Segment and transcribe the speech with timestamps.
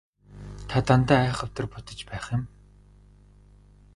[0.69, 2.43] Та дандаа айхавтар бодож байх юм.